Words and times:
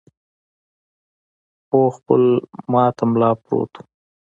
پوخ 1.69 1.93
پل 2.05 2.23
ماته 2.71 3.03
ملا 3.11 3.29
پروت 3.43 3.71
و. 3.77 3.81